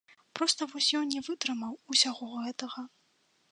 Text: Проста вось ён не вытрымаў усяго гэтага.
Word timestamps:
Проста 0.37 0.67
вось 0.71 0.87
ён 0.99 1.05
не 1.17 1.21
вытрымаў 1.27 1.77
усяго 1.95 2.33
гэтага. 2.45 2.89